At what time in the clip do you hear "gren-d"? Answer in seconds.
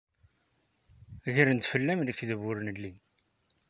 1.35-1.63